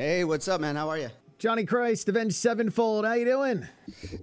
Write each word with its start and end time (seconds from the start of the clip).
Hey, 0.00 0.24
what's 0.24 0.48
up, 0.48 0.62
man? 0.62 0.76
How 0.76 0.88
are 0.88 0.96
you? 0.96 1.10
Johnny 1.38 1.66
Christ, 1.66 2.08
Avenged 2.08 2.34
Sevenfold. 2.34 3.04
How 3.04 3.12
you 3.12 3.26
doing? 3.26 3.68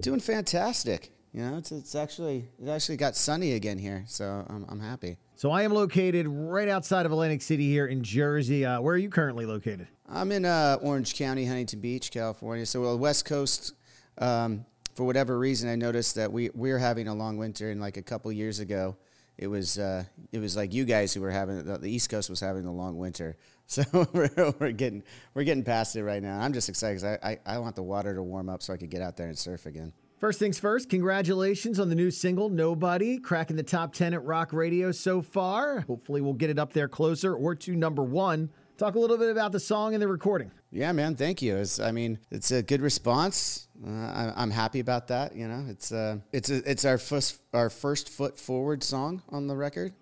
Doing 0.01 0.19
fantastic. 0.19 1.11
You 1.31 1.41
know, 1.43 1.57
it's, 1.57 1.71
it's 1.71 1.93
actually 1.93 2.49
it 2.59 2.67
actually 2.67 2.97
got 2.97 3.15
sunny 3.15 3.53
again 3.53 3.77
here, 3.77 4.03
so 4.07 4.43
I'm, 4.49 4.65
I'm 4.69 4.79
happy. 4.79 5.17
So 5.35 5.51
I 5.51 5.61
am 5.61 5.71
located 5.71 6.25
right 6.27 6.67
outside 6.67 7.05
of 7.05 7.11
Atlantic 7.11 7.43
City 7.43 7.69
here 7.69 7.85
in 7.85 8.01
Jersey. 8.01 8.65
Uh, 8.65 8.81
where 8.81 8.95
are 8.95 8.97
you 8.97 9.11
currently 9.11 9.45
located? 9.45 9.87
I'm 10.09 10.31
in 10.31 10.45
uh, 10.45 10.79
Orange 10.81 11.15
County, 11.15 11.45
Huntington 11.45 11.79
Beach, 11.79 12.09
California. 12.09 12.65
So 12.65 12.81
well, 12.81 12.97
West 12.97 13.25
Coast. 13.25 13.75
Um, 14.17 14.65
for 14.95 15.03
whatever 15.03 15.37
reason, 15.37 15.69
I 15.69 15.75
noticed 15.75 16.15
that 16.15 16.31
we 16.31 16.49
we're 16.55 16.79
having 16.79 17.07
a 17.07 17.13
long 17.13 17.37
winter, 17.37 17.69
and 17.69 17.79
like 17.79 17.97
a 17.97 18.01
couple 18.01 18.31
years 18.31 18.59
ago, 18.59 18.97
it 19.37 19.47
was 19.47 19.77
uh, 19.77 20.03
it 20.31 20.39
was 20.39 20.55
like 20.55 20.73
you 20.73 20.85
guys 20.85 21.13
who 21.13 21.21
were 21.21 21.31
having 21.31 21.63
the, 21.63 21.77
the 21.77 21.89
East 21.89 22.09
Coast 22.09 22.29
was 22.29 22.39
having 22.39 22.63
the 22.63 22.71
long 22.71 22.97
winter. 22.97 23.37
So 23.69 23.83
we're, 24.13 24.53
we're 24.59 24.71
getting 24.71 25.03
we're 25.33 25.43
getting 25.43 25.65
past 25.65 25.97
it 25.97 26.03
right 26.05 26.23
now. 26.23 26.39
I'm 26.39 26.53
just 26.53 26.69
excited 26.69 27.01
because 27.01 27.19
I, 27.21 27.31
I 27.31 27.55
I 27.55 27.57
want 27.57 27.75
the 27.75 27.83
water 27.83 28.15
to 28.15 28.23
warm 28.23 28.47
up 28.47 28.63
so 28.63 28.71
I 28.71 28.77
could 28.77 28.89
get 28.89 29.01
out 29.01 29.17
there 29.17 29.27
and 29.27 29.37
surf 29.37 29.65
again. 29.65 29.91
First 30.19 30.39
things 30.39 30.57
first, 30.57 30.89
congratulations 30.89 31.77
on 31.77 31.89
the 31.89 31.95
new 31.95 32.09
single, 32.09 32.47
Nobody, 32.47 33.19
cracking 33.19 33.57
the 33.57 33.63
top 33.63 33.93
10 33.93 34.13
at 34.13 34.23
rock 34.23 34.53
radio 34.53 34.93
so 34.93 35.21
far. 35.21 35.81
Hopefully, 35.81 36.21
we'll 36.21 36.31
get 36.33 36.49
it 36.49 36.57
up 36.57 36.71
there 36.71 36.87
closer 36.87 37.35
or 37.35 37.55
to 37.55 37.75
number 37.75 38.03
one. 38.03 38.49
Talk 38.77 38.95
a 38.95 38.99
little 38.99 39.17
bit 39.17 39.29
about 39.29 39.51
the 39.51 39.59
song 39.59 39.93
and 39.93 40.01
the 40.01 40.07
recording. 40.07 40.49
Yeah, 40.71 40.91
man. 40.91 41.15
Thank 41.15 41.41
you. 41.41 41.57
It's, 41.57 41.79
I 41.79 41.91
mean, 41.91 42.19
it's 42.31 42.51
a 42.51 42.63
good 42.63 42.81
response. 42.81 43.66
I, 43.85 44.41
am 44.41 44.49
happy 44.49 44.79
about 44.79 45.09
that. 45.09 45.35
You 45.35 45.47
know, 45.47 45.65
it's 45.69 45.91
uh, 45.91 46.17
it's 46.31 46.49
it's 46.49 46.83
our 46.83 46.97
first 46.97 47.39
our 47.53 47.69
first 47.69 48.09
foot 48.09 48.39
forward 48.39 48.83
song 48.83 49.21
on 49.29 49.47
the 49.47 49.55
record. 49.55 49.93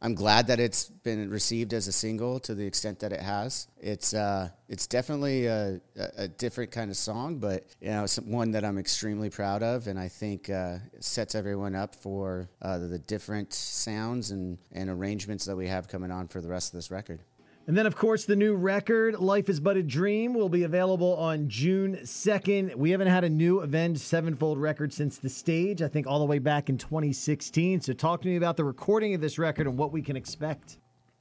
I'm 0.00 0.14
glad 0.14 0.46
that 0.46 0.60
it's 0.60 0.88
been 0.88 1.28
received 1.28 1.74
as 1.74 1.88
a 1.88 1.92
single 1.92 2.40
to 2.40 2.54
the 2.54 2.66
extent 2.66 3.00
that 3.00 3.12
it 3.12 3.20
has. 3.20 3.68
It's 3.78 4.14
uh, 4.14 4.48
it's 4.68 4.86
definitely 4.86 5.46
a, 5.46 5.80
a 6.16 6.28
different 6.28 6.70
kind 6.70 6.90
of 6.90 6.96
song, 6.96 7.38
but 7.38 7.66
you 7.80 7.90
know, 7.90 8.04
it's 8.04 8.18
one 8.18 8.52
that 8.52 8.64
I'm 8.64 8.78
extremely 8.78 9.28
proud 9.28 9.62
of, 9.62 9.88
and 9.88 9.98
I 9.98 10.08
think 10.08 10.48
uh, 10.48 10.78
sets 11.00 11.34
everyone 11.34 11.74
up 11.74 11.94
for 11.94 12.48
uh, 12.62 12.78
the 12.78 12.98
different 12.98 13.52
sounds 13.52 14.30
and 14.30 14.58
and 14.72 14.88
arrangements 14.88 15.44
that 15.44 15.56
we 15.56 15.66
have 15.66 15.88
coming 15.88 16.10
on 16.10 16.28
for 16.28 16.40
the 16.40 16.48
rest 16.48 16.72
of 16.72 16.78
this 16.78 16.90
record. 16.90 17.20
And 17.68 17.76
then, 17.76 17.84
of 17.84 17.96
course, 17.96 18.24
the 18.24 18.34
new 18.34 18.54
record, 18.54 19.20
Life 19.20 19.50
is 19.50 19.60
But 19.60 19.76
a 19.76 19.82
Dream, 19.82 20.32
will 20.32 20.48
be 20.48 20.62
available 20.62 21.14
on 21.16 21.50
June 21.50 21.98
2nd. 22.02 22.74
We 22.76 22.92
haven't 22.92 23.08
had 23.08 23.24
a 23.24 23.28
new 23.28 23.60
Avenged 23.60 24.00
Sevenfold 24.00 24.56
record 24.56 24.90
since 24.90 25.18
the 25.18 25.28
stage, 25.28 25.82
I 25.82 25.88
think 25.88 26.06
all 26.06 26.18
the 26.18 26.24
way 26.24 26.38
back 26.38 26.70
in 26.70 26.78
2016. 26.78 27.82
So, 27.82 27.92
talk 27.92 28.22
to 28.22 28.28
me 28.28 28.36
about 28.36 28.56
the 28.56 28.64
recording 28.64 29.12
of 29.12 29.20
this 29.20 29.38
record 29.38 29.66
and 29.66 29.76
what 29.76 29.92
we 29.92 30.00
can 30.00 30.16
expect. 30.16 30.78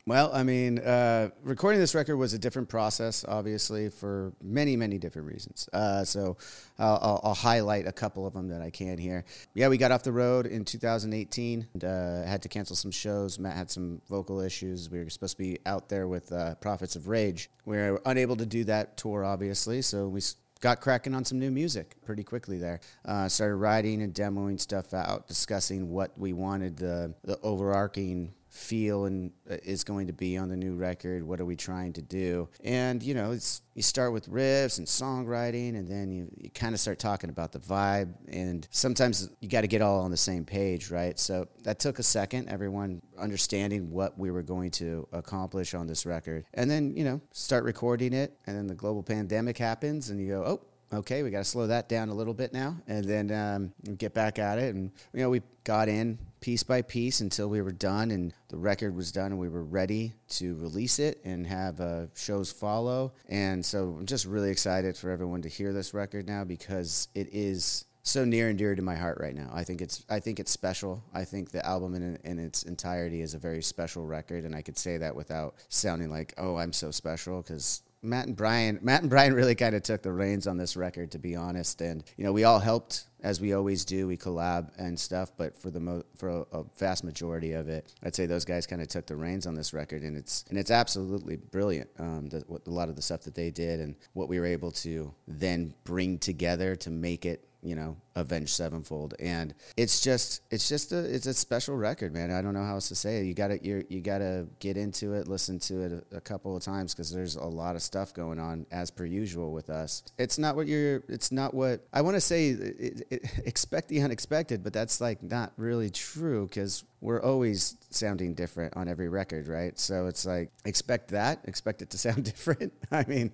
Well, 0.08 0.32
I 0.34 0.44
mean, 0.44 0.80
uh, 0.80 1.32
recording 1.44 1.82
this 1.82 1.94
record 1.94 2.16
was 2.16 2.32
a 2.32 2.40
different 2.40 2.70
process, 2.70 3.26
obviously, 3.28 3.90
for 3.90 4.32
many, 4.42 4.78
many 4.78 4.98
different 4.98 5.28
reasons. 5.28 5.68
Uh, 5.74 6.06
so 6.06 6.38
I'll, 6.80 6.98
I'll, 7.02 7.22
I'll, 7.26 7.34
highlight 7.34 7.88
a 7.88 7.92
couple 7.92 8.26
of 8.26 8.34
them 8.34 8.48
that 8.48 8.62
I 8.62 8.70
can 8.70 9.00
here. 9.00 9.26
Yeah, 9.54 9.68
we 9.68 9.78
got 9.78 9.92
off 9.92 10.04
the 10.04 10.14
road 10.14 10.46
in 10.46 10.64
2018 10.64 11.68
and 11.74 11.84
uh, 11.84 12.24
had 12.24 12.42
to 12.44 12.48
cancel 12.48 12.78
some 12.78 12.90
shows. 12.90 13.38
Matt 13.38 13.58
had 13.58 13.70
some 13.70 14.02
vocal 14.08 14.40
issues. 14.40 14.90
We 14.90 15.04
were 15.04 15.10
supposed 15.10 15.36
to 15.36 15.44
be 15.44 15.60
out 15.66 15.90
there 15.90 16.08
with 16.08 16.32
uh, 16.32 16.56
Prophets 16.56 16.96
of 16.96 17.10
Rage. 17.10 17.50
We 17.66 17.76
were 17.76 18.02
unable 18.06 18.38
to 18.38 18.46
do 18.46 18.64
that 18.64 18.96
tour, 18.96 19.26
obviously, 19.26 19.82
so 19.82 20.08
we 20.08 20.22
got 20.62 20.80
cracking 20.80 21.16
on 21.16 21.26
some 21.26 21.38
new 21.38 21.52
music 21.52 21.98
pretty 22.06 22.24
quickly 22.24 22.58
there. 22.58 22.80
Uh, 23.04 23.28
started 23.28 23.58
writing 23.58 24.02
and 24.02 24.14
demoing 24.14 24.58
stuff 24.58 24.94
out, 24.94 25.28
discussing 25.28 25.92
what 25.92 26.18
we 26.18 26.32
wanted 26.32 26.78
the, 26.78 27.14
the 27.26 27.38
overarching 27.42 28.32
feel 28.58 29.06
and 29.06 29.32
uh, 29.50 29.56
is 29.64 29.84
going 29.84 30.08
to 30.08 30.14
be 30.14 30.38
on 30.38 30.50
the 30.50 30.58
new 30.58 30.76
record? 30.76 31.24
What 31.24 31.40
are 31.40 31.46
we 31.46 31.56
trying 31.56 31.94
to 31.94 32.02
do? 32.02 32.50
And 32.64 33.02
you 33.04 33.14
know, 33.14 33.32
it's 33.32 33.62
you 33.76 33.84
start 33.84 34.12
with 34.12 34.30
riffs 34.30 34.80
and 34.80 34.88
songwriting, 34.88 35.78
and 35.78 35.88
then 35.88 36.12
you, 36.12 36.28
you 36.36 36.50
kind 36.50 36.74
of 36.74 36.80
start 36.80 37.00
talking 37.00 37.30
about 37.30 37.52
the 37.52 37.60
vibe. 37.60 38.14
And 38.28 38.68
sometimes 38.72 39.30
you 39.40 39.50
got 39.50 39.62
to 39.62 39.68
get 39.68 39.82
all 39.82 40.02
on 40.02 40.12
the 40.12 40.18
same 40.18 40.44
page, 40.44 40.90
right? 40.90 41.18
So 41.20 41.48
that 41.64 41.80
took 41.80 42.00
a 42.00 42.04
second. 42.04 42.50
Everyone 42.50 43.02
understanding 43.18 43.92
what 43.92 44.18
we 44.18 44.32
were 44.32 44.44
going 44.44 44.72
to 44.72 45.08
accomplish 45.14 45.74
on 45.74 45.88
this 45.88 46.06
record, 46.06 46.46
and 46.54 46.70
then 46.70 46.96
you 46.98 47.04
know, 47.04 47.22
start 47.32 47.64
recording 47.64 48.14
it, 48.14 48.38
and 48.48 48.58
then 48.58 48.68
the 48.68 48.76
global 48.76 49.04
pandemic 49.04 49.58
happens, 49.58 50.10
and 50.10 50.20
you 50.20 50.28
go, 50.28 50.44
oh 50.44 50.62
okay, 50.94 51.24
we 51.24 51.30
got 51.30 51.40
to 51.40 51.44
slow 51.44 51.68
that 51.68 51.90
down 51.90 52.10
a 52.10 52.14
little 52.14 52.34
bit 52.34 52.54
now, 52.54 52.78
and 52.88 53.04
then 53.04 53.32
um, 53.32 53.96
get 53.98 54.14
back 54.14 54.40
at 54.40 54.58
it. 54.58 54.74
And 54.76 54.92
you 55.14 55.22
know, 55.22 55.30
we 55.30 55.42
got 55.64 55.90
in 55.90 56.18
piece 56.40 56.64
by 56.64 56.82
piece 56.82 57.22
until 57.22 57.48
we 57.48 57.62
were 57.62 57.72
done, 57.72 58.12
and 58.12 58.34
the 58.50 58.58
record 58.58 58.96
was 58.96 59.12
done, 59.12 59.32
and 59.32 59.40
we 59.40 59.50
were 59.50 59.64
ready 59.64 60.14
to 60.30 60.56
release 60.56 61.00
it 61.00 61.20
and 61.24 61.48
have 61.48 61.80
uh, 61.82 62.08
shows 62.16 62.52
follow. 62.52 63.14
And 63.28 63.66
so, 63.66 63.96
I'm 64.00 64.06
just 64.06 64.26
really 64.26 64.52
excited 64.52 64.96
for 64.98 65.10
everyone 65.10 65.42
to 65.44 65.50
hear 65.50 65.74
this 65.74 65.94
record 65.94 66.28
now 66.28 66.44
because 66.44 67.08
it 67.14 67.30
is 67.32 67.86
so 68.08 68.24
near 68.24 68.50
and 68.50 68.58
dear 68.58 68.74
to 68.74 68.82
my 68.82 68.96
heart 68.96 69.18
right 69.20 69.36
now. 69.36 69.50
I 69.54 69.64
think 69.64 69.82
it's 69.82 70.06
I 70.10 70.20
think 70.20 70.40
it's 70.40 70.52
special. 70.52 71.04
I 71.14 71.26
think 71.26 71.52
the 71.52 71.66
album 71.66 71.94
in, 71.96 72.18
in 72.24 72.40
its 72.40 72.64
entirety 72.64 73.22
is 73.22 73.34
a 73.34 73.40
very 73.40 73.62
special 73.62 74.06
record, 74.06 74.46
and 74.46 74.56
I 74.56 74.62
could 74.62 74.78
say 74.78 74.98
that 74.98 75.16
without 75.16 75.56
sounding 75.70 76.10
like 76.10 76.34
oh 76.38 76.56
I'm 76.56 76.74
so 76.74 76.92
special 76.92 77.42
because 77.42 77.82
Matt 78.02 78.28
and 78.28 78.36
Brian, 78.36 78.80
Matt 78.82 79.02
and 79.02 79.10
Brian 79.10 79.34
really 79.34 79.56
kind 79.56 79.76
of 79.76 79.84
took 79.84 80.02
the 80.02 80.12
reins 80.12 80.48
on 80.48 80.58
this 80.58 80.78
record, 80.78 81.12
to 81.12 81.20
be 81.20 81.36
honest. 81.36 81.82
And 81.82 82.04
you 82.16 82.24
know, 82.24 82.32
we 82.32 82.44
all 82.44 82.60
helped 82.60 83.06
as 83.24 83.42
we 83.42 83.54
always 83.54 83.84
do. 83.84 84.08
We 84.08 84.18
collab 84.18 84.70
and 84.78 85.00
stuff, 85.00 85.32
but 85.36 85.58
for 85.58 85.72
the 85.72 85.80
mo- 85.80 86.04
for 86.16 86.30
a, 86.30 86.60
a, 86.60 86.64
vast 86.78 87.04
majority 87.04 87.54
of 87.54 87.68
it, 87.68 87.94
I'd 88.04 88.16
say 88.16 88.26
those 88.26 88.46
guys 88.46 88.68
kind 88.68 88.82
of 88.82 88.88
took 88.88 89.08
the 89.08 89.16
reins 89.16 89.48
on 89.48 89.56
this 89.56 89.74
record, 89.74 90.04
and 90.04 90.16
it's 90.16 90.46
and 90.50 90.58
it's 90.58 90.72
absolutely 90.72 91.38
brilliant. 91.38 91.90
Um, 91.98 92.30
the, 92.30 92.44
what, 92.48 92.68
a 92.68 92.72
lot 92.72 92.90
of 92.90 92.96
the 92.96 93.02
stuff 93.02 93.22
that 93.22 93.36
they 93.36 93.50
did 93.50 93.80
and 93.80 93.96
what 94.14 94.30
we 94.30 94.40
were 94.40 94.46
able 94.46 94.72
to 94.72 95.14
then 95.28 95.74
bring 95.84 96.20
together 96.20 96.76
to 96.78 96.90
make 96.90 97.26
it 97.26 97.47
you 97.62 97.76
know, 97.76 97.98
Avenged 98.16 98.50
Sevenfold, 98.50 99.14
and 99.20 99.54
it's 99.76 100.02
just 100.02 100.42
it's 100.52 100.70
just 100.70 100.92
a 100.92 101.00
it's 101.00 101.26
a 101.26 101.34
special 101.34 101.76
record, 101.76 102.14
man. 102.14 102.32
I 102.32 102.42
don't 102.42 102.54
know 102.54 102.64
how 102.64 102.76
else 102.76 102.90
to 102.90 102.96
say 102.96 103.20
it. 103.20 103.26
You 103.26 103.34
gotta 103.34 103.60
you 103.64 103.84
you 103.90 104.02
gotta 104.02 104.48
get 104.60 104.78
into 104.78 105.14
it, 105.14 105.28
listen 105.28 105.60
to 105.60 105.82
it 105.84 106.06
a, 106.12 106.18
a 106.18 106.22
couple 106.22 106.56
of 106.56 106.64
times 106.64 106.94
because 106.94 107.12
there's 107.12 107.36
a 107.36 107.44
lot 107.44 107.76
of 107.76 107.82
stuff 107.82 108.14
going 108.14 108.40
on 108.40 108.66
as 108.72 108.92
per 108.92 109.06
usual 109.06 109.52
with 109.52 109.70
us. 109.70 110.04
It's 110.18 110.38
not 110.38 110.56
what 110.56 110.68
you're. 110.68 111.04
It's 111.08 111.32
not 111.32 111.54
what 111.54 111.86
I 111.94 112.02
want 112.02 112.16
to 112.16 112.22
say. 112.22 112.50
It, 112.50 113.08
it, 113.10 113.32
expect 113.46 113.90
the 113.90 114.02
unexpected, 114.02 114.64
but 114.64 114.74
that's 114.74 115.02
like 115.02 115.22
not 115.24 115.54
really 115.58 115.90
true 115.90 116.48
because 116.48 116.84
we're 117.00 117.22
always 117.22 117.78
sounding 117.90 118.34
different 118.34 118.76
on 118.76 118.88
every 118.88 119.08
record, 119.08 119.48
right? 119.48 119.78
So 119.78 120.08
it's 120.08 120.26
like 120.26 120.52
expect 120.66 121.10
that, 121.10 121.42
expect 121.46 121.82
it 121.82 121.90
to 121.92 121.98
sound 122.06 122.24
different. 122.24 122.74
I 122.92 123.06
mean, 123.08 123.32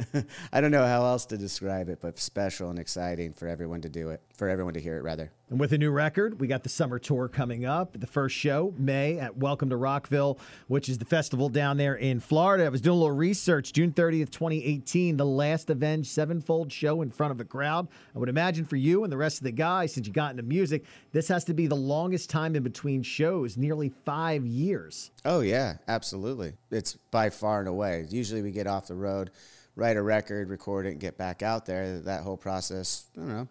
I 0.52 0.60
don't 0.60 0.70
know 0.70 0.86
how 0.86 1.04
else 1.04 1.26
to 1.26 1.38
describe 1.38 1.88
it, 1.88 2.00
but 2.00 2.18
special 2.18 2.70
and 2.70 2.78
exciting 2.78 3.32
for 3.32 3.48
everyone 3.48 3.80
to 3.82 3.88
do 3.88 4.10
it, 4.10 4.22
for 4.36 4.48
everyone 4.48 4.74
to 4.74 4.80
hear 4.80 4.96
it 4.96 5.02
rather. 5.02 5.32
And 5.50 5.58
with 5.58 5.72
a 5.72 5.78
new 5.78 5.90
record, 5.90 6.40
we 6.40 6.46
got 6.46 6.62
the 6.62 6.68
summer 6.68 7.00
tour 7.00 7.26
coming 7.26 7.64
up. 7.64 7.98
The 7.98 8.06
first 8.06 8.36
show, 8.36 8.72
May, 8.78 9.18
at 9.18 9.36
Welcome 9.36 9.68
to 9.70 9.76
Rockville, 9.76 10.38
which 10.68 10.88
is 10.88 10.96
the 10.96 11.04
festival 11.04 11.48
down 11.48 11.76
there 11.76 11.96
in 11.96 12.20
Florida. 12.20 12.66
I 12.66 12.68
was 12.68 12.80
doing 12.80 12.96
a 12.96 13.00
little 13.00 13.16
research. 13.16 13.72
June 13.72 13.90
30th, 13.90 14.30
2018, 14.30 15.16
the 15.16 15.26
last 15.26 15.68
Avenged 15.68 16.08
Sevenfold 16.08 16.70
show 16.70 17.02
in 17.02 17.10
front 17.10 17.32
of 17.32 17.40
a 17.40 17.44
crowd. 17.44 17.88
I 18.14 18.20
would 18.20 18.28
imagine 18.28 18.64
for 18.64 18.76
you 18.76 19.02
and 19.02 19.12
the 19.12 19.16
rest 19.16 19.38
of 19.38 19.42
the 19.42 19.50
guys, 19.50 19.92
since 19.92 20.06
you 20.06 20.12
got 20.12 20.30
into 20.30 20.44
music, 20.44 20.84
this 21.10 21.26
has 21.26 21.42
to 21.46 21.52
be 21.52 21.66
the 21.66 21.74
longest 21.74 22.30
time 22.30 22.54
in 22.54 22.62
between 22.62 23.02
shows, 23.02 23.56
nearly 23.56 23.88
five 24.04 24.46
years. 24.46 25.10
Oh, 25.24 25.40
yeah, 25.40 25.78
absolutely. 25.88 26.52
It's 26.70 26.96
by 27.10 27.28
far 27.28 27.58
and 27.58 27.68
away. 27.68 28.06
Usually 28.08 28.42
we 28.42 28.52
get 28.52 28.68
off 28.68 28.86
the 28.86 28.94
road, 28.94 29.32
write 29.74 29.96
a 29.96 30.02
record, 30.02 30.48
record 30.48 30.86
it, 30.86 30.90
and 30.90 31.00
get 31.00 31.18
back 31.18 31.42
out 31.42 31.66
there. 31.66 31.98
That 31.98 32.22
whole 32.22 32.36
process, 32.36 33.06
I 33.16 33.18
don't 33.18 33.28
know, 33.30 33.48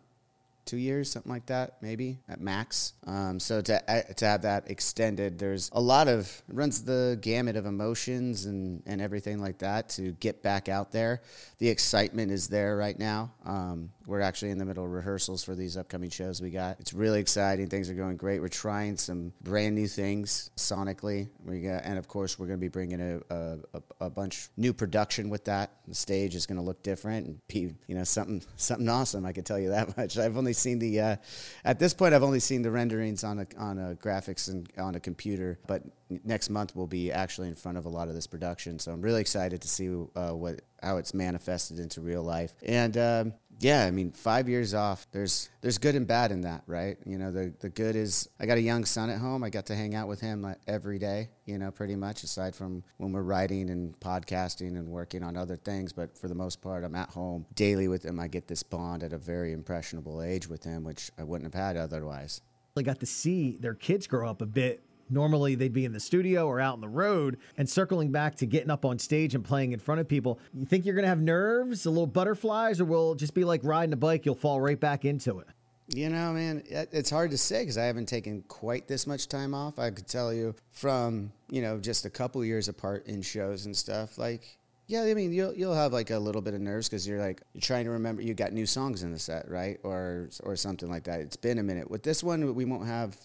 two 0.69 0.77
years, 0.77 1.09
something 1.09 1.31
like 1.31 1.47
that, 1.47 1.81
maybe 1.81 2.19
at 2.29 2.39
max. 2.39 2.93
Um, 3.07 3.39
so 3.39 3.59
to 3.61 4.05
to 4.15 4.25
have 4.25 4.43
that 4.43 4.69
extended, 4.69 5.39
there's 5.39 5.71
a 5.73 5.81
lot 5.81 6.07
of 6.07 6.41
runs 6.47 6.83
the 6.83 7.17
gamut 7.21 7.55
of 7.55 7.65
emotions 7.65 8.45
and 8.45 8.83
and 8.85 9.01
everything 9.01 9.39
like 9.39 9.57
that 9.59 9.89
to 9.89 10.11
get 10.13 10.43
back 10.43 10.69
out 10.69 10.91
there. 10.91 11.21
The 11.57 11.69
excitement 11.69 12.31
is 12.31 12.47
there 12.47 12.77
right 12.77 12.97
now. 12.97 13.31
Um, 13.45 13.89
we're 14.09 14.21
actually 14.21 14.49
in 14.49 14.57
the 14.57 14.65
middle 14.65 14.83
of 14.83 14.91
rehearsals 14.91 15.43
for 15.43 15.53
these 15.53 15.77
upcoming 15.77 16.09
shows 16.09 16.41
we 16.41 16.49
got. 16.49 16.79
It's 16.79 16.93
really 16.93 17.19
exciting. 17.19 17.67
Things 17.67 17.91
are 17.91 17.93
going 17.93 18.17
great. 18.17 18.41
We're 18.41 18.47
trying 18.47 18.97
some 18.97 19.31
brand 19.41 19.75
new 19.75 19.87
things 19.87 20.49
sonically. 20.57 21.29
We 21.45 21.61
got, 21.61 21.85
and 21.85 21.99
of 21.99 22.07
course, 22.07 22.39
we're 22.39 22.47
going 22.47 22.57
to 22.57 22.61
be 22.61 22.69
bringing 22.69 22.99
a, 22.99 23.19
a, 23.29 23.57
a 24.01 24.09
bunch 24.09 24.49
new 24.57 24.73
production 24.73 25.29
with 25.29 25.45
that. 25.45 25.73
The 25.87 25.93
stage 25.93 26.33
is 26.33 26.47
going 26.47 26.57
to 26.57 26.63
look 26.63 26.81
different 26.81 27.27
and 27.27 27.47
be, 27.47 27.75
you 27.87 27.95
know, 27.95 28.03
something 28.03 28.41
something 28.55 28.89
awesome. 28.89 29.27
I 29.27 29.31
can 29.31 29.43
tell 29.43 29.59
you 29.59 29.69
that 29.69 29.95
much. 29.97 30.17
I've 30.17 30.37
only 30.37 30.53
seen 30.53 30.79
the 30.79 30.99
uh, 30.99 31.15
at 31.63 31.77
this 31.77 31.93
point 31.93 32.15
I've 32.15 32.23
only 32.23 32.39
seen 32.39 32.63
the 32.63 32.71
renderings 32.71 33.23
on 33.23 33.39
a 33.39 33.47
on 33.59 33.77
a 33.77 33.95
graphics 33.95 34.49
and 34.49 34.67
on 34.79 34.95
a 34.95 34.99
computer, 34.99 35.59
but 35.67 35.83
next 36.23 36.49
month 36.49 36.75
we'll 36.75 36.87
be 36.87 37.11
actually 37.11 37.47
in 37.47 37.55
front 37.55 37.77
of 37.77 37.85
a 37.85 37.89
lot 37.89 38.07
of 38.07 38.15
this 38.15 38.25
production. 38.25 38.79
So 38.79 38.91
I'm 38.91 39.01
really 39.01 39.21
excited 39.21 39.61
to 39.61 39.67
see 39.67 39.89
uh, 40.15 40.31
what 40.31 40.61
how 40.81 40.97
it's 40.97 41.13
manifested 41.13 41.79
into 41.79 42.01
real 42.01 42.23
life. 42.23 42.53
And 42.65 42.97
um, 42.97 43.33
Yeah, 43.61 43.83
I 43.83 43.91
mean, 43.91 44.11
five 44.11 44.47
years 44.47 44.73
off. 44.73 45.05
There's 45.11 45.49
there's 45.59 45.77
good 45.77 45.95
and 45.95 46.07
bad 46.07 46.31
in 46.31 46.41
that, 46.41 46.63
right? 46.65 46.97
You 47.05 47.17
know, 47.17 47.29
the 47.29 47.53
the 47.59 47.69
good 47.69 47.97
is 47.97 48.29
I 48.39 48.45
got 48.45 48.57
a 48.57 48.61
young 48.61 48.85
son 48.85 49.09
at 49.09 49.19
home. 49.19 49.43
I 49.43 49.49
got 49.49 49.65
to 49.65 49.75
hang 49.75 49.95
out 49.95 50.07
with 50.07 50.21
him 50.21 50.45
uh, 50.45 50.53
every 50.65 50.97
day. 50.97 51.29
You 51.45 51.57
know, 51.57 51.69
pretty 51.69 51.97
much 51.97 52.23
aside 52.23 52.55
from 52.55 52.83
when 52.97 53.11
we're 53.11 53.21
writing 53.21 53.69
and 53.69 53.99
podcasting 53.99 54.77
and 54.77 54.87
working 54.87 55.23
on 55.23 55.35
other 55.35 55.57
things. 55.57 55.91
But 55.91 56.17
for 56.17 56.29
the 56.29 56.35
most 56.35 56.61
part, 56.61 56.85
I'm 56.85 56.95
at 56.95 57.09
home 57.09 57.45
daily 57.53 57.89
with 57.89 58.05
him. 58.05 58.17
I 58.17 58.29
get 58.29 58.47
this 58.47 58.63
bond 58.63 59.03
at 59.03 59.11
a 59.11 59.17
very 59.17 59.51
impressionable 59.51 60.21
age 60.21 60.47
with 60.47 60.63
him, 60.63 60.85
which 60.85 61.11
I 61.17 61.23
wouldn't 61.23 61.53
have 61.53 61.61
had 61.61 61.75
otherwise. 61.75 62.41
I 62.77 62.81
got 62.81 63.01
to 63.01 63.05
see 63.05 63.57
their 63.59 63.73
kids 63.73 64.07
grow 64.07 64.29
up 64.29 64.41
a 64.41 64.45
bit 64.45 64.81
Normally, 65.09 65.55
they'd 65.55 65.73
be 65.73 65.85
in 65.85 65.91
the 65.91 65.99
studio 65.99 66.45
or 66.47 66.59
out 66.59 66.73
on 66.73 66.81
the 66.81 66.87
road. 66.87 67.37
And 67.57 67.69
circling 67.69 68.11
back 68.11 68.35
to 68.35 68.45
getting 68.45 68.69
up 68.69 68.85
on 68.85 68.99
stage 68.99 69.35
and 69.35 69.43
playing 69.43 69.71
in 69.71 69.79
front 69.79 70.01
of 70.01 70.07
people, 70.07 70.39
you 70.53 70.65
think 70.65 70.85
you're 70.85 70.95
going 70.95 71.03
to 71.03 71.09
have 71.09 71.21
nerves, 71.21 71.85
a 71.85 71.89
little 71.89 72.07
butterflies, 72.07 72.79
or 72.79 72.85
will 72.85 73.15
just 73.15 73.33
be 73.33 73.43
like 73.43 73.61
riding 73.63 73.93
a 73.93 73.97
bike? 73.97 74.25
You'll 74.25 74.35
fall 74.35 74.61
right 74.61 74.79
back 74.79 75.05
into 75.05 75.39
it. 75.39 75.47
You 75.91 76.09
know, 76.09 76.33
man, 76.33 76.61
it's 76.67 77.09
hard 77.09 77.31
to 77.31 77.37
say 77.37 77.61
because 77.61 77.77
I 77.77 77.85
haven't 77.85 78.05
taken 78.05 78.43
quite 78.43 78.87
this 78.87 79.07
much 79.07 79.27
time 79.27 79.55
off. 79.55 79.79
I 79.79 79.89
could 79.89 80.07
tell 80.07 80.31
you 80.31 80.53
from, 80.71 81.31
you 81.49 81.63
know, 81.63 81.79
just 81.79 82.05
a 82.05 82.11
couple 82.11 82.45
years 82.45 82.67
apart 82.67 83.07
in 83.07 83.23
shows 83.23 83.65
and 83.65 83.75
stuff. 83.75 84.19
Like, 84.19 84.59
yeah, 84.85 85.01
I 85.01 85.15
mean, 85.15 85.33
you'll 85.33 85.53
you'll 85.53 85.73
have 85.73 85.91
like 85.91 86.11
a 86.11 86.19
little 86.19 86.41
bit 86.43 86.53
of 86.53 86.61
nerves 86.61 86.87
because 86.87 87.07
you're 87.07 87.19
like 87.19 87.41
you're 87.53 87.61
trying 87.61 87.85
to 87.85 87.91
remember 87.91 88.21
you 88.21 88.35
got 88.35 88.53
new 88.53 88.67
songs 88.67 89.01
in 89.01 89.11
the 89.11 89.17
set, 89.17 89.49
right, 89.49 89.79
or 89.83 90.29
or 90.43 90.55
something 90.55 90.89
like 90.89 91.05
that. 91.05 91.21
It's 91.21 91.35
been 91.37 91.57
a 91.57 91.63
minute. 91.63 91.89
With 91.89 92.03
this 92.03 92.23
one, 92.23 92.53
we 92.53 92.65
won't 92.65 92.85
have 92.85 93.17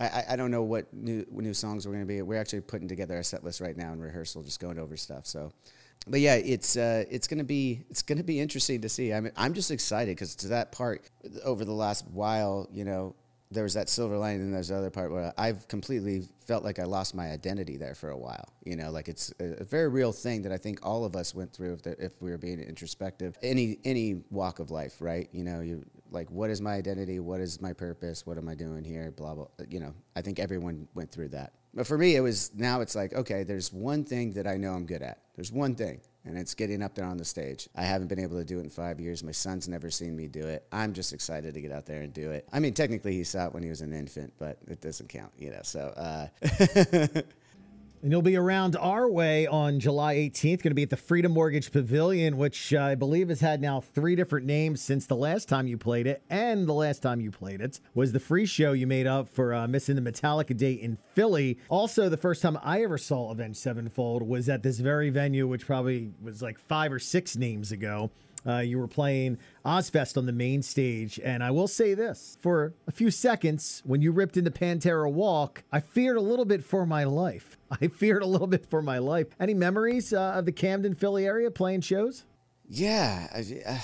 I, 0.00 0.24
I 0.30 0.36
don't 0.36 0.50
know 0.50 0.62
what 0.62 0.92
new 0.94 1.26
new 1.30 1.54
songs 1.54 1.86
we're 1.86 1.92
going 1.92 2.04
to 2.04 2.08
be. 2.08 2.22
We're 2.22 2.40
actually 2.40 2.62
putting 2.62 2.88
together 2.88 3.18
a 3.18 3.24
set 3.24 3.44
list 3.44 3.60
right 3.60 3.76
now 3.76 3.92
in 3.92 4.00
rehearsal, 4.00 4.42
just 4.42 4.58
going 4.58 4.78
over 4.78 4.96
stuff. 4.96 5.26
So, 5.26 5.52
but 6.06 6.20
yeah, 6.20 6.36
it's 6.36 6.76
uh, 6.76 7.04
it's 7.10 7.28
going 7.28 7.38
to 7.38 7.44
be 7.44 7.84
it's 7.90 8.02
going 8.02 8.18
to 8.18 8.24
be 8.24 8.40
interesting 8.40 8.80
to 8.80 8.88
see. 8.88 9.12
I 9.12 9.20
mean, 9.20 9.32
I'm 9.36 9.52
just 9.52 9.70
excited 9.70 10.16
because 10.16 10.34
to 10.36 10.48
that 10.48 10.72
part 10.72 11.02
over 11.44 11.64
the 11.64 11.72
last 11.72 12.06
while, 12.08 12.66
you 12.72 12.84
know, 12.84 13.14
there 13.50 13.64
was 13.64 13.74
that 13.74 13.88
silver 13.88 14.16
lining 14.16 14.42
and 14.42 14.54
there's 14.54 14.68
the 14.68 14.76
other 14.76 14.90
part 14.90 15.10
where 15.12 15.34
I've 15.36 15.66
completely 15.68 16.28
felt 16.46 16.64
like 16.64 16.78
I 16.78 16.84
lost 16.84 17.14
my 17.14 17.30
identity 17.30 17.76
there 17.76 17.94
for 17.94 18.10
a 18.10 18.16
while. 18.16 18.48
You 18.64 18.76
know, 18.76 18.90
like 18.90 19.08
it's 19.08 19.34
a, 19.40 19.60
a 19.60 19.64
very 19.64 19.88
real 19.88 20.12
thing 20.12 20.42
that 20.42 20.52
I 20.52 20.56
think 20.56 20.78
all 20.82 21.04
of 21.04 21.16
us 21.16 21.34
went 21.34 21.52
through 21.52 21.74
if, 21.74 21.82
the, 21.82 22.04
if 22.04 22.22
we 22.22 22.30
were 22.30 22.38
being 22.38 22.60
introspective. 22.60 23.36
Any 23.42 23.78
any 23.84 24.22
walk 24.30 24.60
of 24.60 24.70
life, 24.70 24.96
right? 25.00 25.28
You 25.32 25.44
know, 25.44 25.60
you 25.60 25.84
like 26.10 26.30
what 26.30 26.50
is 26.50 26.60
my 26.60 26.74
identity? 26.74 27.20
What 27.20 27.40
is 27.40 27.60
my 27.60 27.72
purpose? 27.72 28.26
What 28.26 28.38
am 28.38 28.48
I 28.48 28.54
doing 28.54 28.84
here? 28.84 29.10
Blah 29.10 29.34
blah. 29.34 29.46
You 29.68 29.80
know, 29.80 29.94
I 30.16 30.22
think 30.22 30.38
everyone 30.38 30.88
went 30.94 31.10
through 31.10 31.28
that. 31.30 31.54
But 31.72 31.86
for 31.86 31.96
me, 31.96 32.16
it 32.16 32.20
was 32.20 32.50
now 32.54 32.80
it's 32.80 32.94
like 32.94 33.14
okay, 33.14 33.42
there's 33.44 33.72
one 33.72 34.04
thing 34.04 34.32
that 34.34 34.46
I 34.46 34.56
know 34.56 34.72
I'm 34.72 34.86
good 34.86 35.02
at. 35.02 35.18
There's 35.34 35.52
one 35.52 35.74
thing 35.74 36.00
and 36.24 36.36
it's 36.36 36.54
getting 36.54 36.82
up 36.82 36.94
there 36.94 37.04
on 37.04 37.16
the 37.16 37.24
stage. 37.24 37.68
I 37.74 37.82
haven't 37.82 38.08
been 38.08 38.18
able 38.18 38.36
to 38.38 38.44
do 38.44 38.58
it 38.58 38.62
in 38.62 38.70
five 38.70 39.00
years. 39.00 39.24
My 39.24 39.32
son's 39.32 39.68
never 39.68 39.90
seen 39.90 40.16
me 40.16 40.26
do 40.26 40.46
it. 40.46 40.66
I'm 40.70 40.92
just 40.92 41.12
excited 41.12 41.54
to 41.54 41.60
get 41.60 41.72
out 41.72 41.86
there 41.86 42.02
and 42.02 42.12
do 42.12 42.30
it. 42.30 42.46
I 42.52 42.60
mean, 42.60 42.74
technically, 42.74 43.14
he 43.14 43.24
saw 43.24 43.46
it 43.46 43.54
when 43.54 43.62
he 43.62 43.70
was 43.70 43.80
an 43.80 43.92
infant, 43.92 44.34
but 44.38 44.58
it 44.68 44.80
doesn't 44.80 45.08
count, 45.08 45.32
you 45.38 45.50
know. 45.50 45.60
So, 45.62 45.80
uh, 45.96 46.26
And 48.02 48.10
you'll 48.10 48.22
be 48.22 48.36
around 48.36 48.76
our 48.76 49.10
way 49.10 49.46
on 49.46 49.78
July 49.78 50.14
18th. 50.14 50.62
Going 50.62 50.70
to 50.70 50.74
be 50.74 50.84
at 50.84 50.88
the 50.88 50.96
Freedom 50.96 51.32
Mortgage 51.32 51.70
Pavilion, 51.70 52.38
which 52.38 52.72
uh, 52.72 52.80
I 52.80 52.94
believe 52.94 53.28
has 53.28 53.42
had 53.42 53.60
now 53.60 53.82
three 53.82 54.16
different 54.16 54.46
names 54.46 54.80
since 54.80 55.04
the 55.04 55.16
last 55.16 55.50
time 55.50 55.66
you 55.66 55.76
played 55.76 56.06
it. 56.06 56.22
And 56.30 56.66
the 56.66 56.72
last 56.72 57.02
time 57.02 57.20
you 57.20 57.30
played 57.30 57.60
it 57.60 57.78
was 57.92 58.12
the 58.12 58.18
free 58.18 58.46
show 58.46 58.72
you 58.72 58.86
made 58.86 59.06
up 59.06 59.28
for 59.28 59.52
uh, 59.52 59.68
missing 59.68 60.02
the 60.02 60.12
Metallica 60.12 60.56
date 60.56 60.80
in 60.80 60.96
Philly. 61.14 61.58
Also, 61.68 62.08
the 62.08 62.16
first 62.16 62.40
time 62.40 62.58
I 62.62 62.82
ever 62.84 62.96
saw 62.96 63.32
Avenged 63.32 63.58
Sevenfold 63.58 64.22
was 64.22 64.48
at 64.48 64.62
this 64.62 64.78
very 64.78 65.10
venue, 65.10 65.46
which 65.46 65.66
probably 65.66 66.10
was 66.22 66.40
like 66.40 66.58
five 66.58 66.94
or 66.94 66.98
six 66.98 67.36
names 67.36 67.70
ago. 67.70 68.10
Uh, 68.46 68.58
you 68.58 68.78
were 68.78 68.88
playing 68.88 69.38
Ozzfest 69.64 70.16
on 70.16 70.26
the 70.26 70.32
main 70.32 70.62
stage, 70.62 71.20
and 71.22 71.42
I 71.42 71.50
will 71.50 71.68
say 71.68 71.94
this: 71.94 72.38
for 72.40 72.74
a 72.86 72.92
few 72.92 73.10
seconds, 73.10 73.82
when 73.84 74.02
you 74.02 74.12
ripped 74.12 74.36
into 74.36 74.50
Pantera 74.50 75.10
Walk, 75.10 75.62
I 75.72 75.80
feared 75.80 76.16
a 76.16 76.20
little 76.20 76.44
bit 76.44 76.64
for 76.64 76.86
my 76.86 77.04
life. 77.04 77.58
I 77.80 77.88
feared 77.88 78.22
a 78.22 78.26
little 78.26 78.46
bit 78.46 78.66
for 78.70 78.82
my 78.82 78.98
life. 78.98 79.28
Any 79.38 79.54
memories 79.54 80.12
uh, 80.12 80.32
of 80.36 80.46
the 80.46 80.52
Camden, 80.52 80.94
Philly 80.94 81.26
area 81.26 81.50
playing 81.50 81.82
shows? 81.82 82.24
Yeah, 82.68 83.26
I, 83.34 83.62
uh, 83.66 83.78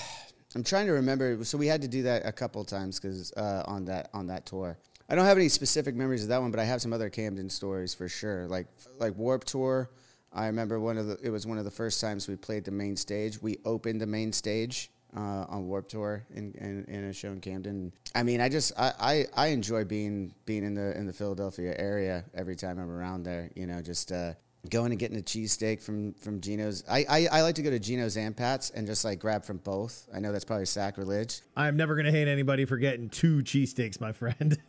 I'm 0.54 0.64
trying 0.64 0.86
to 0.86 0.92
remember. 0.92 1.44
So 1.44 1.58
we 1.58 1.66
had 1.66 1.82
to 1.82 1.88
do 1.88 2.04
that 2.04 2.24
a 2.24 2.32
couple 2.32 2.64
times 2.64 2.98
because 2.98 3.32
uh, 3.32 3.64
on 3.66 3.84
that 3.86 4.10
on 4.14 4.28
that 4.28 4.46
tour. 4.46 4.78
I 5.08 5.14
don't 5.14 5.24
have 5.24 5.36
any 5.36 5.48
specific 5.48 5.94
memories 5.94 6.24
of 6.24 6.30
that 6.30 6.42
one, 6.42 6.50
but 6.50 6.58
I 6.58 6.64
have 6.64 6.82
some 6.82 6.92
other 6.92 7.10
Camden 7.10 7.48
stories 7.48 7.94
for 7.94 8.08
sure. 8.08 8.46
Like 8.46 8.66
like 8.98 9.14
Warped 9.16 9.46
Tour 9.48 9.90
I 10.36 10.46
remember 10.46 10.78
one 10.78 10.98
of 10.98 11.06
the 11.06 11.18
it 11.22 11.30
was 11.30 11.46
one 11.46 11.56
of 11.56 11.64
the 11.64 11.70
first 11.70 11.98
times 11.98 12.28
we 12.28 12.36
played 12.36 12.64
the 12.64 12.70
main 12.70 12.94
stage. 12.94 13.40
We 13.40 13.58
opened 13.64 14.02
the 14.02 14.06
main 14.06 14.32
stage 14.34 14.90
uh, 15.16 15.46
on 15.48 15.66
Warped 15.66 15.90
Tour 15.90 16.26
in, 16.34 16.52
in, 16.58 16.84
in, 16.94 17.04
a 17.04 17.12
show 17.12 17.32
in 17.32 17.40
Camden. 17.40 17.90
I 18.14 18.22
mean, 18.22 18.42
I 18.42 18.50
just 18.50 18.72
I, 18.78 18.92
I, 19.00 19.26
I, 19.34 19.46
enjoy 19.48 19.84
being 19.84 20.34
being 20.44 20.62
in 20.62 20.74
the 20.74 20.96
in 20.96 21.06
the 21.06 21.12
Philadelphia 21.12 21.74
area 21.78 22.22
every 22.34 22.54
time 22.54 22.78
I'm 22.78 22.90
around 22.90 23.22
there. 23.22 23.50
You 23.54 23.66
know, 23.66 23.80
just 23.80 24.12
uh, 24.12 24.34
going 24.66 24.92
and 24.92 24.98
getting 24.98 25.18
a 25.18 25.22
cheesesteak 25.22 25.80
from 25.80 26.14
from 26.14 26.40
Geno's. 26.40 26.84
I, 26.88 27.04
I, 27.08 27.28
I 27.32 27.42
like 27.42 27.54
to 27.56 27.62
go 27.62 27.70
to 27.70 27.78
Geno's 27.78 28.16
and 28.16 28.36
Pat's 28.36 28.70
and 28.70 28.86
just 28.86 29.04
like 29.04 29.18
grab 29.18 29.44
from 29.44 29.58
both. 29.58 30.06
I 30.14 30.20
know 30.20 30.32
that's 30.32 30.44
probably 30.44 30.66
sacrilege. 30.66 31.40
I'm 31.56 31.76
never 31.76 31.96
gonna 31.96 32.10
hate 32.10 32.28
anybody 32.28 32.64
for 32.64 32.76
getting 32.76 33.08
two 33.08 33.38
cheesesteaks, 33.38 34.00
my 34.00 34.12
friend. 34.12 34.58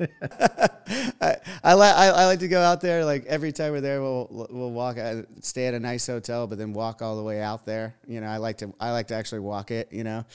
I, 1.22 1.38
I, 1.64 1.74
li- 1.74 1.88
I, 1.88 2.08
I 2.10 2.26
like 2.26 2.40
to 2.40 2.48
go 2.48 2.62
out 2.62 2.82
there 2.82 3.04
like 3.04 3.26
every 3.26 3.52
time 3.52 3.72
we're 3.74 3.82
there. 3.82 4.02
We'll 4.02 4.48
we'll 4.50 4.72
walk, 4.72 4.98
uh, 4.98 5.24
stay 5.42 5.68
at 5.68 5.74
a 5.74 5.80
nice 5.80 6.08
hotel, 6.08 6.48
but 6.48 6.58
then 6.58 6.74
walk 6.74 7.02
all 7.02 7.18
the 7.18 7.24
way 7.24 7.42
out 7.42 7.66
there. 7.66 7.96
You 8.08 8.22
know, 8.22 8.28
I 8.28 8.38
like 8.38 8.58
to 8.60 8.74
I 8.80 8.92
like 8.92 9.08
to 9.08 9.16
actually 9.16 9.40
walk 9.40 9.72
it. 9.72 9.92
You 9.92 10.04
know, 10.04 10.26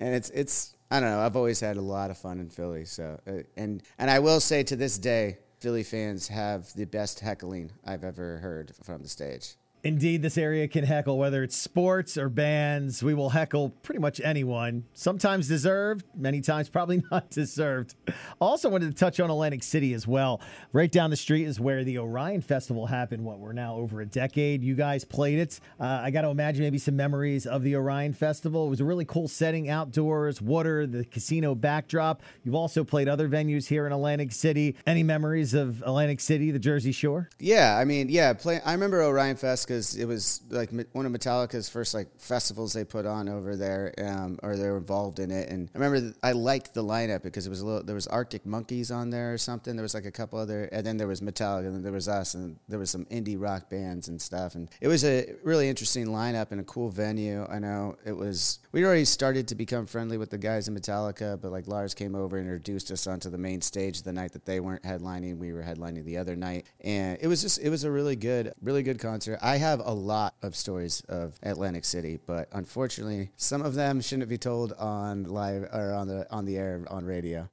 and 0.00 0.14
it's 0.14 0.30
it's 0.30 0.74
I 0.90 1.00
don't 1.00 1.10
know. 1.10 1.20
I've 1.20 1.36
always 1.36 1.60
had 1.60 1.76
a 1.76 1.82
lot 1.82 2.10
of 2.10 2.18
fun 2.18 2.38
in 2.38 2.50
Philly. 2.50 2.84
So 2.84 3.20
uh, 3.26 3.42
and 3.56 3.82
and 3.98 4.10
I 4.10 4.18
will 4.18 4.40
say 4.40 4.62
to 4.64 4.76
this 4.76 4.98
day 4.98 5.38
Philly 5.62 5.84
fans 5.84 6.26
have 6.26 6.72
the 6.72 6.86
best 6.86 7.20
heckling 7.20 7.70
I've 7.84 8.02
ever 8.02 8.38
heard 8.38 8.72
from 8.82 9.04
the 9.04 9.08
stage. 9.08 9.54
Indeed, 9.84 10.22
this 10.22 10.38
area 10.38 10.68
can 10.68 10.84
heckle, 10.84 11.18
whether 11.18 11.42
it's 11.42 11.56
sports 11.56 12.16
or 12.16 12.28
bands. 12.28 13.02
We 13.02 13.14
will 13.14 13.30
heckle 13.30 13.70
pretty 13.82 13.98
much 13.98 14.20
anyone. 14.20 14.84
Sometimes 14.94 15.48
deserved, 15.48 16.04
many 16.16 16.40
times 16.40 16.68
probably 16.68 17.02
not 17.10 17.30
deserved. 17.30 17.96
Also, 18.40 18.68
wanted 18.68 18.90
to 18.90 18.96
touch 18.96 19.18
on 19.18 19.28
Atlantic 19.28 19.64
City 19.64 19.92
as 19.92 20.06
well. 20.06 20.40
Right 20.72 20.90
down 20.90 21.10
the 21.10 21.16
street 21.16 21.46
is 21.48 21.58
where 21.58 21.82
the 21.82 21.98
Orion 21.98 22.42
Festival 22.42 22.86
happened. 22.86 23.24
What 23.24 23.40
we're 23.40 23.52
now 23.52 23.74
over 23.74 24.00
a 24.00 24.06
decade. 24.06 24.62
You 24.62 24.76
guys 24.76 25.04
played 25.04 25.40
it. 25.40 25.58
Uh, 25.80 26.00
I 26.02 26.12
got 26.12 26.22
to 26.22 26.28
imagine 26.28 26.62
maybe 26.62 26.78
some 26.78 26.94
memories 26.94 27.44
of 27.44 27.64
the 27.64 27.74
Orion 27.74 28.12
Festival. 28.12 28.68
It 28.68 28.70
was 28.70 28.80
a 28.80 28.84
really 28.84 29.04
cool 29.04 29.26
setting, 29.26 29.68
outdoors, 29.68 30.40
water, 30.40 30.86
the 30.86 31.04
casino 31.04 31.56
backdrop. 31.56 32.22
You've 32.44 32.54
also 32.54 32.84
played 32.84 33.08
other 33.08 33.28
venues 33.28 33.66
here 33.66 33.88
in 33.88 33.92
Atlantic 33.92 34.30
City. 34.30 34.76
Any 34.86 35.02
memories 35.02 35.54
of 35.54 35.82
Atlantic 35.82 36.20
City, 36.20 36.52
the 36.52 36.60
Jersey 36.60 36.92
Shore? 36.92 37.28
Yeah, 37.40 37.76
I 37.76 37.84
mean, 37.84 38.08
yeah. 38.08 38.32
Play, 38.32 38.60
I 38.64 38.72
remember 38.74 39.02
Orion 39.02 39.34
Fest 39.34 39.71
because 39.72 39.96
it 39.96 40.04
was 40.04 40.42
like 40.50 40.70
one 40.92 41.06
of 41.06 41.12
Metallica's 41.12 41.68
first 41.68 41.94
like 41.94 42.08
festivals 42.20 42.74
they 42.74 42.84
put 42.84 43.06
on 43.06 43.26
over 43.26 43.56
there, 43.56 43.94
um, 44.04 44.38
or 44.42 44.54
they 44.56 44.68
were 44.68 44.76
involved 44.76 45.18
in 45.18 45.30
it. 45.30 45.48
And 45.48 45.70
I 45.74 45.78
remember 45.78 46.14
I 46.22 46.32
liked 46.32 46.74
the 46.74 46.84
lineup 46.84 47.22
because 47.22 47.46
it 47.46 47.50
was 47.50 47.62
a 47.62 47.66
little. 47.66 47.82
There 47.82 47.94
was 47.94 48.06
Arctic 48.06 48.44
Monkeys 48.44 48.90
on 48.90 49.08
there 49.08 49.32
or 49.32 49.38
something. 49.38 49.74
There 49.74 49.82
was 49.82 49.94
like 49.94 50.04
a 50.04 50.10
couple 50.10 50.38
other, 50.38 50.64
and 50.64 50.84
then 50.84 50.98
there 50.98 51.06
was 51.06 51.22
Metallica, 51.22 51.68
and 51.68 51.82
there 51.82 51.92
was 51.92 52.06
us, 52.06 52.34
and 52.34 52.58
there 52.68 52.78
was 52.78 52.90
some 52.90 53.06
indie 53.06 53.40
rock 53.40 53.70
bands 53.70 54.08
and 54.08 54.20
stuff. 54.20 54.54
And 54.54 54.68
it 54.82 54.88
was 54.88 55.04
a 55.04 55.34
really 55.42 55.70
interesting 55.70 56.06
lineup 56.08 56.52
and 56.52 56.60
a 56.60 56.64
cool 56.64 56.90
venue. 56.90 57.46
I 57.48 57.58
know 57.58 57.96
it 58.04 58.12
was. 58.12 58.58
We 58.72 58.84
already 58.84 59.06
started 59.06 59.48
to 59.48 59.54
become 59.54 59.86
friendly 59.86 60.18
with 60.18 60.30
the 60.30 60.38
guys 60.38 60.68
in 60.68 60.74
Metallica, 60.74 61.40
but 61.40 61.50
like 61.50 61.66
Lars 61.66 61.94
came 61.94 62.14
over 62.14 62.36
and 62.36 62.46
introduced 62.46 62.90
us 62.90 63.06
onto 63.06 63.30
the 63.30 63.38
main 63.38 63.62
stage 63.62 64.02
the 64.02 64.12
night 64.12 64.32
that 64.32 64.44
they 64.44 64.60
weren't 64.60 64.82
headlining. 64.82 65.38
We 65.38 65.52
were 65.54 65.62
headlining 65.62 66.04
the 66.04 66.18
other 66.18 66.36
night, 66.36 66.66
and 66.82 67.18
it 67.22 67.26
was 67.26 67.40
just 67.40 67.58
it 67.58 67.70
was 67.70 67.84
a 67.84 67.90
really 67.90 68.16
good, 68.16 68.52
really 68.60 68.82
good 68.82 68.98
concert. 68.98 69.38
I 69.40 69.56
have 69.62 69.80
a 69.80 69.92
lot 69.92 70.34
of 70.42 70.54
stories 70.54 71.02
of 71.08 71.38
Atlantic 71.42 71.84
City, 71.84 72.18
but 72.26 72.48
unfortunately, 72.52 73.30
some 73.36 73.62
of 73.62 73.74
them 73.74 74.00
shouldn't 74.00 74.28
be 74.28 74.38
told 74.38 74.72
on 74.74 75.24
live 75.24 75.62
or 75.72 75.94
on 75.94 76.08
the 76.08 76.30
on 76.30 76.44
the 76.44 76.56
air 76.56 76.84
on 76.88 77.06
radio. 77.06 77.48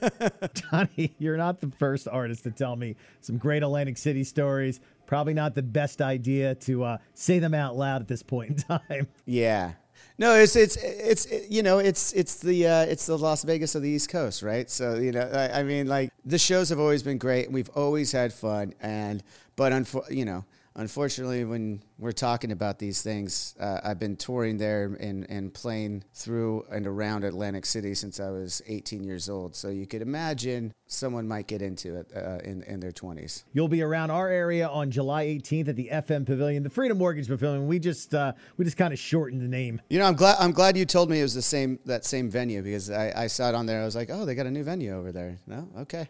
Johnny, 0.54 1.14
you're 1.18 1.36
not 1.36 1.60
the 1.60 1.70
first 1.78 2.08
artist 2.08 2.44
to 2.44 2.50
tell 2.50 2.76
me 2.76 2.96
some 3.20 3.36
great 3.36 3.62
Atlantic 3.62 3.98
City 3.98 4.24
stories. 4.24 4.80
Probably 5.06 5.34
not 5.34 5.54
the 5.54 5.62
best 5.62 6.00
idea 6.00 6.54
to 6.54 6.84
uh, 6.84 6.98
say 7.14 7.38
them 7.38 7.54
out 7.54 7.76
loud 7.76 8.02
at 8.02 8.08
this 8.08 8.22
point 8.22 8.50
in 8.50 8.56
time. 8.56 9.08
Yeah, 9.26 9.72
no, 10.16 10.34
it's 10.34 10.56
it's 10.56 10.76
it's 10.76 11.26
you 11.48 11.62
know 11.62 11.78
it's 11.78 12.12
it's 12.12 12.36
the 12.36 12.66
uh, 12.66 12.82
it's 12.82 13.06
the 13.06 13.16
Las 13.16 13.44
Vegas 13.44 13.74
of 13.74 13.82
the 13.82 13.88
East 13.88 14.08
Coast, 14.08 14.42
right? 14.42 14.68
So 14.70 14.94
you 14.94 15.12
know, 15.12 15.20
I, 15.20 15.60
I 15.60 15.62
mean, 15.62 15.86
like 15.86 16.10
the 16.24 16.38
shows 16.38 16.68
have 16.70 16.80
always 16.80 17.02
been 17.02 17.18
great, 17.18 17.46
and 17.46 17.54
we've 17.54 17.70
always 17.70 18.12
had 18.12 18.32
fun, 18.32 18.74
and 18.80 19.22
but 19.56 19.72
unfo- 19.72 20.10
you 20.10 20.24
know, 20.24 20.44
unfortunately, 20.78 21.44
when 21.44 21.82
we're 21.98 22.12
talking 22.12 22.52
about 22.52 22.78
these 22.78 23.02
things, 23.02 23.54
uh, 23.60 23.80
I've 23.82 23.98
been 23.98 24.16
touring 24.16 24.56
there 24.56 24.84
and, 25.00 25.28
and 25.28 25.52
playing 25.52 26.04
through 26.14 26.64
and 26.70 26.86
around 26.86 27.24
Atlantic 27.24 27.66
City 27.66 27.94
since 27.94 28.20
I 28.20 28.30
was 28.30 28.62
18 28.66 29.02
years 29.04 29.28
old. 29.28 29.54
So 29.54 29.68
you 29.68 29.86
could 29.86 30.00
imagine 30.00 30.72
someone 30.86 31.28
might 31.28 31.48
get 31.48 31.60
into 31.60 31.96
it 31.96 32.10
uh, 32.16 32.38
in, 32.44 32.62
in 32.62 32.80
their 32.80 32.92
20s. 32.92 33.42
You'll 33.52 33.68
be 33.68 33.82
around 33.82 34.10
our 34.10 34.28
area 34.28 34.68
on 34.68 34.90
July 34.90 35.26
18th 35.26 35.68
at 35.68 35.76
the 35.76 35.90
FM 35.92 36.24
Pavilion, 36.24 36.62
the 36.62 36.70
Freedom 36.70 36.96
Mortgage 36.96 37.26
Pavilion. 37.26 37.66
We 37.66 37.78
just 37.78 38.14
uh, 38.14 38.32
we 38.56 38.64
just 38.64 38.76
kind 38.76 38.92
of 38.92 38.98
shortened 38.98 39.42
the 39.42 39.48
name. 39.48 39.80
You 39.90 39.98
know, 39.98 40.06
I'm 40.06 40.14
glad 40.14 40.36
I'm 40.38 40.52
glad 40.52 40.76
you 40.76 40.86
told 40.86 41.10
me 41.10 41.18
it 41.18 41.22
was 41.22 41.34
the 41.34 41.42
same 41.42 41.78
that 41.84 42.04
same 42.04 42.30
venue 42.30 42.62
because 42.62 42.90
I, 42.90 43.12
I 43.24 43.26
saw 43.26 43.48
it 43.48 43.54
on 43.54 43.66
there. 43.66 43.82
I 43.82 43.84
was 43.84 43.96
like, 43.96 44.10
oh, 44.10 44.24
they 44.24 44.34
got 44.34 44.46
a 44.46 44.50
new 44.50 44.64
venue 44.64 44.96
over 44.96 45.12
there. 45.12 45.38
No, 45.46 45.68
okay. 45.80 46.08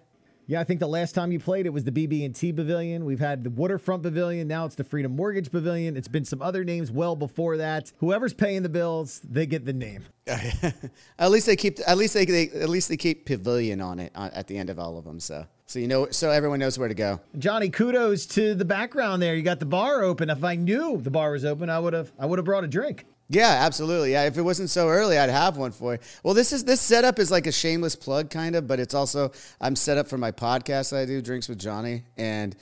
Yeah, 0.49 0.63
I 0.63 0.65
think 0.65 0.81
the 0.81 0.89
last 0.89 1.15
time 1.15 1.31
you 1.31 1.39
played 1.39 1.67
it 1.67 1.69
was 1.75 1.85
the 1.85 1.93
BB&T 1.93 2.55
Pavilion. 2.55 3.05
We've 3.05 3.21
had 3.21 3.45
the 3.45 3.51
Waterfront 3.51 4.03
Pavilion. 4.03 4.49
Now 4.49 4.65
it's 4.65 4.77
the 4.77 4.83
Freedom 4.83 5.15
Mortgage 5.15 5.53
Pavilion. 5.53 5.95
It's 5.95 6.09
been 6.09 6.25
some 6.25 6.41
other 6.41 6.65
names 6.65 6.91
well 6.91 7.15
before 7.15 7.59
that. 7.59 7.93
Whoever's 7.99 8.33
paying 8.33 8.63
the 8.63 8.71
bills, 8.71 9.21
they 9.21 9.45
get 9.45 9.67
the 9.67 9.75
name. 9.75 10.07
at 10.27 11.31
least 11.31 11.45
they 11.45 11.55
keep 11.55 11.79
at 11.87 11.99
least 11.99 12.15
they, 12.15 12.25
they 12.25 12.49
at 12.49 12.71
least 12.71 12.89
they 12.89 12.97
keep 12.97 13.27
pavilion 13.27 13.83
on 13.83 13.99
it 13.99 14.11
on, 14.15 14.31
at 14.31 14.47
the 14.47 14.57
end 14.57 14.71
of 14.71 14.79
all 14.79 14.97
of 14.97 15.05
them. 15.05 15.21
So 15.21 15.47
so 15.67 15.79
you 15.79 15.87
know 15.87 16.09
so 16.11 16.31
everyone 16.31 16.61
knows 16.61 16.79
where 16.79 16.89
to 16.89 16.95
go. 16.95 17.21
Johnny, 17.39 17.69
kudos 17.69 18.25
to 18.27 18.55
the 18.55 18.65
background 18.65 19.21
there. 19.21 19.35
You 19.35 19.43
got 19.43 19.61
the 19.61 19.67
bar 19.67 20.03
open. 20.03 20.31
If 20.31 20.45
I 20.45 20.55
knew 20.55 20.99
the 20.99 21.11
bar 21.11 21.33
was 21.33 21.45
open, 21.45 21.69
I 21.69 21.79
would 21.79 21.93
have 21.93 22.11
I 22.19 22.25
would 22.25 22.39
have 22.39 22.47
brought 22.47 22.65
a 22.65 22.69
drink. 22.69 23.05
Yeah, 23.31 23.59
absolutely. 23.61 24.13
Yeah, 24.13 24.25
if 24.25 24.39
it 24.39 24.43
wasn't 24.43 24.71
so 24.71 24.89
early, 24.89 25.19
I'd 25.19 25.29
have 25.29 25.59
one 25.59 25.71
for 25.71 25.95
you. 25.95 25.99
Well, 26.23 26.33
this 26.33 26.53
is 26.53 26.65
this 26.65 26.81
setup 26.81 27.19
is 27.19 27.31
like 27.31 27.47
a 27.47 27.53
shameless 27.53 27.95
plug, 27.95 28.31
kind 28.31 28.57
of, 28.57 28.67
but 28.67 28.81
it's 28.81 28.95
also 28.95 29.33
I'm 29.61 29.77
set 29.77 29.99
up 29.99 30.09
for 30.09 30.17
my 30.17 30.33
podcast 30.33 30.91
that 30.91 31.01
I 31.01 31.05
do, 31.05 31.21
Drinks 31.21 31.49
with 31.49 31.59
Johnny, 31.59 32.05
and 32.17 32.57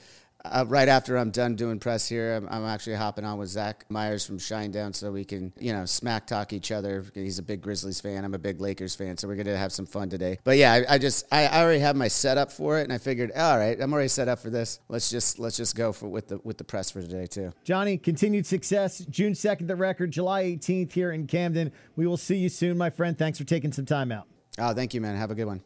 uh, 0.51 0.65
right 0.67 0.87
after 0.87 1.17
I'm 1.17 1.31
done 1.31 1.55
doing 1.55 1.79
press 1.79 2.07
here, 2.07 2.35
I'm, 2.35 2.47
I'm, 2.49 2.65
actually 2.67 2.95
hopping 2.95 3.25
on 3.25 3.37
with 3.37 3.49
Zach 3.49 3.85
Myers 3.89 4.25
from 4.25 4.37
Shinedown 4.37 4.93
so 4.93 5.11
we 5.11 5.23
can, 5.23 5.53
you 5.59 5.73
know, 5.73 5.85
smack 5.85 6.27
talk 6.27 6.53
each 6.53 6.71
other. 6.71 7.05
He's 7.13 7.39
a 7.39 7.43
big 7.43 7.61
Grizzlies 7.61 8.01
fan. 8.01 8.25
I'm 8.25 8.33
a 8.33 8.39
big 8.39 8.59
Lakers 8.59 8.95
fan. 8.95 9.17
So 9.17 9.27
we're 9.27 9.35
going 9.35 9.47
to 9.47 9.57
have 9.57 9.71
some 9.71 9.85
fun 9.85 10.09
today. 10.09 10.37
But 10.43 10.57
yeah, 10.57 10.73
I, 10.73 10.95
I 10.95 10.97
just, 10.97 11.25
I, 11.31 11.47
I, 11.47 11.61
already 11.61 11.79
have 11.79 11.95
my 11.95 12.07
setup 12.07 12.51
for 12.51 12.79
it. 12.79 12.83
And 12.83 12.93
I 12.93 12.97
figured, 12.97 13.31
all 13.35 13.57
right, 13.57 13.79
I'm 13.79 13.93
already 13.93 14.09
set 14.09 14.27
up 14.27 14.39
for 14.39 14.49
this. 14.49 14.79
Let's 14.89 15.09
just, 15.09 15.39
let's 15.39 15.57
just 15.57 15.75
go 15.75 15.93
for 15.93 16.07
with 16.07 16.27
the, 16.27 16.39
with 16.43 16.57
the 16.57 16.63
press 16.63 16.91
for 16.91 17.01
today 17.01 17.27
too. 17.27 17.53
Johnny, 17.63 17.97
continued 17.97 18.45
success. 18.45 18.99
June 19.09 19.33
2nd, 19.33 19.67
the 19.67 19.75
record, 19.75 20.11
July 20.11 20.43
18th 20.43 20.91
here 20.91 21.11
in 21.11 21.27
Camden. 21.27 21.71
We 21.95 22.07
will 22.07 22.17
see 22.17 22.37
you 22.37 22.49
soon, 22.49 22.77
my 22.77 22.89
friend. 22.89 23.17
Thanks 23.17 23.37
for 23.37 23.45
taking 23.45 23.71
some 23.71 23.85
time 23.85 24.11
out. 24.11 24.27
Oh, 24.59 24.73
thank 24.73 24.93
you, 24.93 25.01
man. 25.01 25.15
Have 25.15 25.31
a 25.31 25.35
good 25.35 25.45
one. 25.45 25.61